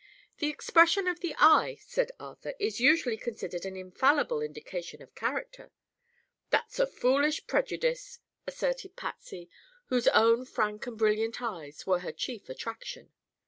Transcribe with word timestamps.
"The 0.39 0.49
expression 0.49 1.05
of 1.07 1.19
the 1.19 1.35
eye," 1.37 1.77
said 1.79 2.11
Arthur, 2.19 2.55
"is 2.57 2.79
usually 2.79 3.17
considered 3.17 3.65
an 3.65 3.75
infallible 3.77 4.41
indication 4.41 4.99
of 4.99 5.13
character." 5.13 5.71
"That's 6.49 6.79
a 6.79 6.87
foolish 6.87 7.45
prejudice," 7.45 8.17
asserted 8.47 8.95
Patsy, 8.95 9.47
whose 9.89 10.07
own 10.07 10.45
frank 10.47 10.87
and 10.87 10.97
brilliant 10.97 11.39
eyes 11.39 11.85
were 11.85 11.99
her 11.99 12.11
chief 12.11 12.49
attraction. 12.49 13.13